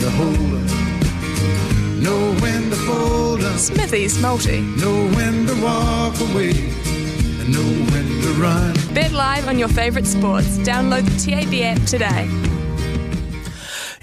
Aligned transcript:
to 0.00 0.10
hold 0.10 0.36
'em, 0.36 2.02
know 2.02 2.34
when 2.40 2.70
to 2.70 2.76
fold 2.76 3.42
'em, 3.42 3.58
Smithy's 3.58 4.18
Multi. 4.18 4.60
know 4.60 5.08
when 5.16 5.46
to 5.46 5.54
walk 5.62 6.14
away, 6.20 6.50
and 7.40 7.48
know 7.52 7.70
when 7.92 8.06
to 8.22 8.30
run. 8.40 8.74
Bet 8.94 9.12
live 9.12 9.48
on 9.48 9.58
your 9.58 9.68
favourite 9.68 10.06
sports. 10.06 10.58
Download 10.58 11.04
the 11.04 11.18
TAB 11.24 11.62
app 11.62 11.84
today. 11.86 12.28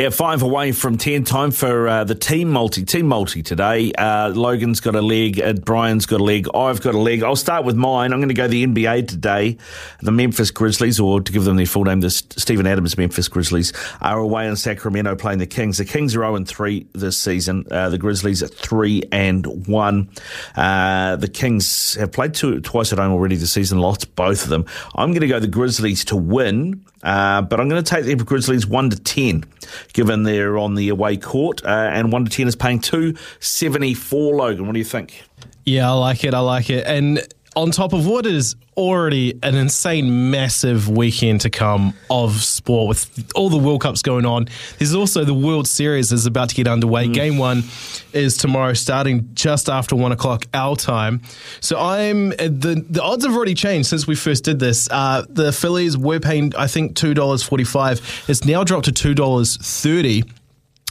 Yeah, 0.00 0.08
five 0.08 0.40
away 0.40 0.72
from 0.72 0.96
10. 0.96 1.24
Time 1.24 1.50
for 1.50 1.86
uh, 1.86 2.04
the 2.04 2.14
team 2.14 2.48
multi. 2.48 2.86
Team 2.86 3.06
multi 3.06 3.42
today. 3.42 3.92
Uh, 3.92 4.30
Logan's 4.30 4.80
got 4.80 4.96
a 4.96 5.02
leg. 5.02 5.38
Uh, 5.38 5.52
Brian's 5.52 6.06
got 6.06 6.22
a 6.22 6.24
leg. 6.24 6.48
I've 6.54 6.80
got 6.80 6.94
a 6.94 6.98
leg. 6.98 7.22
I'll 7.22 7.36
start 7.36 7.66
with 7.66 7.76
mine. 7.76 8.14
I'm 8.14 8.18
going 8.18 8.30
to 8.30 8.34
go 8.34 8.48
the 8.48 8.64
NBA 8.66 9.08
today. 9.08 9.58
The 10.00 10.10
Memphis 10.10 10.50
Grizzlies, 10.50 10.98
or 10.98 11.20
to 11.20 11.30
give 11.30 11.44
them 11.44 11.58
their 11.58 11.66
full 11.66 11.84
name, 11.84 12.00
the 12.00 12.08
Steven 12.08 12.66
Adams 12.66 12.96
Memphis 12.96 13.28
Grizzlies, 13.28 13.74
are 14.00 14.18
away 14.18 14.48
in 14.48 14.56
Sacramento 14.56 15.16
playing 15.16 15.38
the 15.38 15.46
Kings. 15.46 15.76
The 15.76 15.84
Kings 15.84 16.16
are 16.16 16.20
0 16.20 16.44
3 16.46 16.86
this 16.94 17.18
season. 17.18 17.66
Uh, 17.70 17.90
the 17.90 17.98
Grizzlies 17.98 18.42
are 18.42 18.48
3 18.48 19.02
and 19.12 19.68
1. 19.68 20.10
Uh, 20.56 21.16
the 21.16 21.28
Kings 21.28 21.96
have 21.96 22.10
played 22.10 22.32
two, 22.32 22.62
twice 22.62 22.90
at 22.94 22.98
home 22.98 23.12
already 23.12 23.36
this 23.36 23.52
season, 23.52 23.80
lost 23.80 24.16
both 24.16 24.44
of 24.44 24.48
them. 24.48 24.64
I'm 24.94 25.10
going 25.10 25.20
to 25.20 25.28
go 25.28 25.40
the 25.40 25.46
Grizzlies 25.46 26.06
to 26.06 26.16
win. 26.16 26.86
Uh, 27.02 27.42
but 27.42 27.60
I'm 27.60 27.68
going 27.68 27.82
to 27.82 27.88
take 27.88 28.04
the 28.04 28.14
Grizzlies 28.24 28.66
one 28.66 28.90
to 28.90 29.00
ten, 29.00 29.44
given 29.92 30.22
they're 30.24 30.58
on 30.58 30.74
the 30.74 30.90
away 30.90 31.16
court, 31.16 31.64
uh, 31.64 31.90
and 31.92 32.12
one 32.12 32.24
to 32.24 32.30
ten 32.30 32.46
is 32.46 32.56
paying 32.56 32.80
two 32.80 33.16
seventy 33.38 33.94
four. 33.94 34.36
Logan, 34.36 34.66
what 34.66 34.72
do 34.72 34.78
you 34.78 34.84
think? 34.84 35.22
Yeah, 35.64 35.90
I 35.90 35.94
like 35.94 36.24
it. 36.24 36.34
I 36.34 36.40
like 36.40 36.68
it. 36.70 36.86
And 36.86 37.26
on 37.56 37.70
top 37.70 37.92
of 37.92 38.06
what 38.06 38.26
is 38.26 38.56
already 38.76 39.38
an 39.42 39.54
insane, 39.54 40.30
massive 40.30 40.88
weekend 40.88 41.40
to 41.42 41.50
come 41.50 41.92
of 42.08 42.36
sport 42.42 42.88
with 42.88 43.30
all 43.34 43.50
the 43.50 43.58
World 43.58 43.80
Cups 43.82 44.02
going 44.02 44.24
on, 44.24 44.48
there's 44.78 44.94
also 44.94 45.24
the 45.24 45.34
World 45.34 45.66
Series 45.66 46.12
is 46.12 46.26
about 46.26 46.48
to 46.50 46.54
get 46.54 46.66
underway. 46.66 47.08
Game 47.08 47.38
one 47.38 47.64
is 48.12 48.36
tomorrow, 48.36 48.72
starting 48.72 49.28
just 49.34 49.68
after 49.68 49.96
one 49.96 50.12
o'clock 50.12 50.46
our 50.54 50.76
time. 50.76 51.20
So 51.60 51.78
I'm 51.78 52.30
the 52.30 52.84
the 52.88 53.02
odds 53.02 53.24
have 53.24 53.34
already 53.34 53.54
changed 53.54 53.88
since 53.88 54.06
we 54.06 54.14
first 54.14 54.44
did 54.44 54.58
this. 54.58 54.88
Uh, 54.90 55.24
the 55.28 55.52
Phillies 55.52 55.98
were 55.98 56.20
paying 56.20 56.54
I 56.56 56.66
think 56.66 56.96
two 56.96 57.14
dollars 57.14 57.42
forty 57.42 57.64
five. 57.64 58.00
It's 58.28 58.44
now 58.44 58.64
dropped 58.64 58.84
to 58.86 58.92
two 58.92 59.14
dollars 59.14 59.56
thirty. 59.56 60.24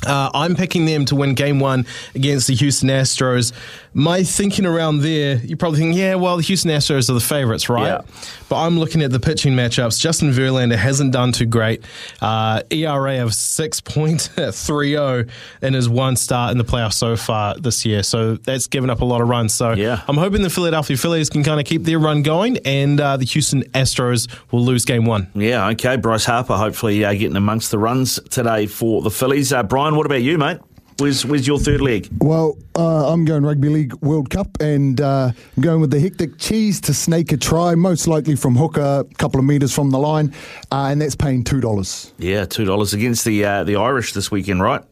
Uh, 0.06 0.30
I'm 0.34 0.56
picking 0.56 0.86
them 0.86 1.06
to 1.06 1.16
win 1.16 1.34
game 1.34 1.60
one 1.60 1.86
against 2.16 2.48
the 2.48 2.56
Houston 2.56 2.90
Astros. 2.90 3.52
My 3.94 4.24
thinking 4.24 4.66
around 4.66 5.00
there, 5.00 5.38
you're 5.38 5.58
probably 5.58 5.80
thinking, 5.80 5.98
yeah, 6.00 6.16
well, 6.16 6.38
the 6.38 6.44
Houston 6.44 6.72
Astros 6.72 7.10
are 7.10 7.14
the 7.14 7.20
favorites, 7.20 7.68
right? 7.70 7.86
Yeah. 7.88 8.02
But 8.48 8.62
I'm 8.66 8.80
looking 8.80 9.02
at 9.02 9.12
the 9.12 9.20
pitching 9.20 9.54
matchups. 9.54 10.00
Justin 10.00 10.32
Verlander 10.32 10.78
hasn't 10.78 11.12
done 11.12 11.32
too 11.32 11.46
great. 11.46 11.84
Uh, 12.22 12.62
ERA 12.72 13.22
of 13.24 13.32
6.30 13.32 15.30
in 15.62 15.74
his 15.74 15.90
one 15.90 16.16
start 16.16 16.52
in 16.52 16.58
the 16.58 16.64
playoffs 16.64 16.94
so 16.94 17.16
far 17.18 17.56
this 17.58 17.86
year. 17.86 18.04
So 18.04 18.36
that's 18.36 18.68
given 18.68 18.90
up 18.90 19.02
a 19.02 19.06
lot 19.06 19.22
of 19.22 19.28
runs. 19.28 19.54
So 19.54 19.74
Yeah. 19.74 20.02
I'm 20.08 20.18
hoping 20.18 20.42
the 20.42 20.50
Philadelphia 20.50 20.98
Phillies 20.98 21.30
can 21.30 21.44
kind 21.44 21.60
of 21.60 21.66
keep 21.66 21.84
their 21.84 22.00
run 22.00 22.22
going 22.24 22.58
and 22.66 23.00
uh, 23.00 23.18
the 23.18 23.26
Houston 23.26 23.64
Astros 23.72 24.28
will 24.52 24.64
lose 24.64 24.86
game 24.86 25.06
one. 25.06 25.30
Yeah, 25.36 25.68
okay. 25.70 25.98
Bryce 25.98 26.26
Harper 26.26 26.56
hopefully 26.58 27.04
uh, 27.06 27.14
getting 27.14 27.36
amongst 27.36 27.72
the 27.72 27.78
runs 27.80 28.20
today 28.30 28.66
for 28.68 29.02
the 29.02 29.12
Phillies. 29.12 29.52
Uh, 29.54 29.64
Brian, 29.90 29.98
what 29.98 30.06
about 30.06 30.22
you, 30.22 30.38
mate? 30.38 30.60
Where's, 31.00 31.26
where's 31.26 31.48
your 31.48 31.58
third 31.58 31.82
leg? 31.82 32.08
Well, 32.20 32.60
uh, 32.76 33.12
I'm 33.12 33.26
going 33.26 33.42
Rugby 33.42 33.70
League 33.70 33.96
World 34.04 34.30
Cup 34.30 34.62
and 34.62 35.02
uh, 35.02 35.32
I'm 35.58 35.64
going 35.64 35.82
with 35.82 35.90
the 35.90 36.00
hectic 36.00 36.38
cheese 36.38 36.80
to 36.82 36.94
snake 36.94 37.32
a 37.32 37.38
try, 37.38 37.74
most 37.74 38.08
likely 38.08 38.36
from 38.36 38.56
hooker, 38.56 39.04
a 39.10 39.16
couple 39.16 39.40
of 39.40 39.48
metres 39.48 39.74
from 39.74 39.90
the 39.90 39.98
line, 39.98 40.32
uh, 40.72 40.90
and 40.92 41.02
that's 41.02 41.16
paying 41.16 41.44
$2. 41.44 42.12
Yeah, 42.20 42.46
two 42.46 42.66
dollars 42.66 42.94
against 42.94 43.26
the 43.26 43.44
uh, 43.44 43.64
the 43.64 43.78
Irish 43.78 44.14
this 44.14 44.30
weekend, 44.30 44.62
right? 44.62 44.84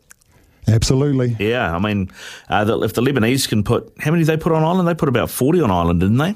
Absolutely. 0.67 1.35
Yeah, 1.39 1.75
I 1.75 1.77
mean, 1.77 2.09
uh, 2.49 2.63
the, 2.63 2.79
if 2.79 2.93
the 2.93 3.03
Lebanese 3.03 3.47
can 3.47 3.63
put 3.63 3.93
how 3.99 4.09
many 4.09 4.23
did 4.23 4.29
they 4.29 4.41
put 4.41 4.51
on 4.51 4.63
Ireland? 4.63 4.87
They 4.87 4.95
put 4.95 5.09
about 5.09 5.29
forty 5.29 5.61
on 5.61 5.69
Ireland, 5.69 5.99
didn't 5.99 6.17
they? 6.17 6.33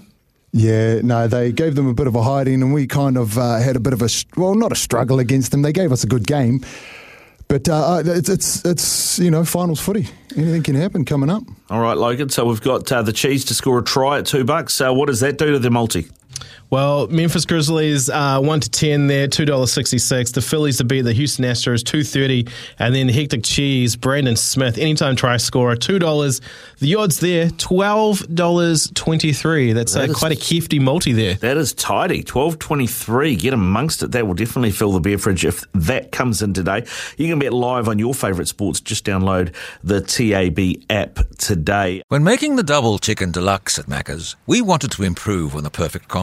Yeah, 0.53 0.99
no, 1.01 1.27
they 1.27 1.51
gave 1.51 1.75
them 1.75 1.87
a 1.87 1.93
bit 1.93 2.07
of 2.07 2.15
a 2.15 2.21
hiding, 2.21 2.61
and 2.61 2.73
we 2.73 2.85
kind 2.85 3.17
of 3.17 3.37
uh, 3.37 3.57
had 3.57 3.75
a 3.75 3.79
bit 3.79 3.93
of 3.93 4.03
a 4.03 4.09
well, 4.35 4.53
not 4.53 4.71
a 4.71 4.75
struggle 4.75 5.17
against 5.17 5.49
them. 5.49 5.63
They 5.63 5.73
gave 5.73 5.91
us 5.91 6.03
a 6.03 6.07
good 6.07 6.27
game, 6.27 6.63
but 7.51 7.67
uh, 7.67 8.01
it's 8.05 8.29
it's 8.29 8.63
it's 8.63 9.19
you 9.19 9.29
know 9.29 9.43
finals 9.43 9.81
footy. 9.81 10.07
Anything 10.37 10.63
can 10.63 10.75
happen 10.75 11.03
coming 11.03 11.29
up. 11.29 11.43
All 11.69 11.81
right, 11.81 11.97
Logan. 11.97 12.29
So 12.29 12.45
we've 12.45 12.61
got 12.61 12.89
uh, 12.89 13.01
the 13.01 13.11
cheese 13.11 13.43
to 13.45 13.53
score 13.53 13.79
a 13.79 13.83
try 13.83 14.19
at 14.19 14.25
two 14.25 14.45
bucks. 14.45 14.73
So 14.73 14.93
what 14.93 15.07
does 15.07 15.19
that 15.19 15.37
do 15.37 15.51
to 15.51 15.59
the 15.59 15.69
multi? 15.69 16.07
Well, 16.69 17.07
Memphis 17.07 17.45
Grizzlies 17.45 18.09
uh, 18.09 18.39
one 18.39 18.59
to 18.61 18.69
ten 18.69 19.07
there, 19.07 19.27
two 19.27 19.45
dollars 19.45 19.71
sixty 19.73 19.97
six. 19.97 20.31
The 20.31 20.41
Phillies 20.41 20.77
to 20.77 20.83
beat 20.85 21.01
the 21.01 21.13
Houston 21.13 21.43
Astros 21.45 21.83
two 21.83 22.03
thirty, 22.03 22.47
and 22.79 22.95
then 22.95 23.09
Hectic 23.09 23.43
Cheese, 23.43 23.95
Brandon 23.95 24.35
Smith, 24.35 24.77
anytime 24.77 25.15
try 25.15 25.37
scorer 25.37 25.75
two 25.75 25.99
dollars. 25.99 26.39
The 26.79 26.95
odds 26.95 27.19
there 27.19 27.49
twelve 27.51 28.19
dollars 28.33 28.89
twenty 28.93 29.33
three. 29.33 29.73
That's 29.73 29.93
That 29.93 30.09
uh, 30.09 30.11
is- 30.11 30.17
quite 30.17 30.31
a 30.31 30.55
hefty 30.55 30.79
multi 30.79 31.11
there. 31.11 31.33
That 31.35 31.57
is 31.57 31.73
tidy. 31.73 32.23
Twelve 32.23 32.57
twenty 32.59 32.87
three. 32.87 33.35
Get 33.35 33.53
amongst 33.53 34.01
it. 34.03 34.11
That 34.11 34.25
will 34.27 34.33
definitely 34.33 34.71
fill 34.71 34.91
the 34.93 34.99
beer 35.01 35.17
fridge 35.17 35.43
if 35.45 35.63
that 35.73 36.11
comes 36.11 36.41
in 36.41 36.53
today. 36.53 36.85
You 37.17 37.27
can 37.27 37.39
bet 37.39 37.51
live 37.53 37.87
on 37.89 37.99
your 37.99 38.13
favourite 38.13 38.47
sports. 38.47 38.79
Just 38.79 39.05
download 39.05 39.53
the 39.83 39.99
TAB 40.01 40.83
app 40.89 41.19
today. 41.37 42.01
When 42.07 42.23
making 42.23 42.55
the 42.55 42.63
double 42.63 42.97
chicken 42.97 43.31
deluxe 43.31 43.77
at 43.77 43.85
Macca's, 43.87 44.35
we 44.47 44.61
wanted 44.61 44.91
to 44.91 45.03
improve 45.03 45.55
on 45.55 45.63
the 45.63 45.69
perfect 45.69 46.07